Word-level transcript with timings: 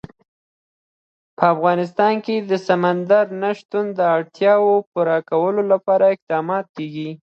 په 1.37 1.43
افغانستان 1.53 2.13
کې 2.25 2.35
د 2.49 2.51
سمندر 2.67 3.25
نه 3.41 3.51
شتون 3.59 3.85
د 3.97 3.99
اړتیاوو 4.17 4.73
پوره 4.91 5.17
کولو 5.29 5.61
لپاره 5.71 6.05
اقدامات 6.15 6.65
کېږي. 6.75 7.09